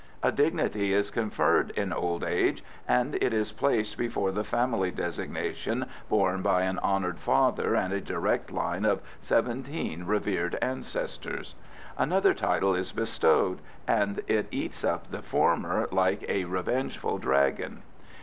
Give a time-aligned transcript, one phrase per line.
[0.23, 5.85] A dignity is conferred in old age, and it is placed before the family designation
[6.09, 11.53] borne by an honoured father and a direct line of seventeen revered ancestors.
[11.99, 17.83] Another title is bestowed, and eats up the former like a revengeful dragon.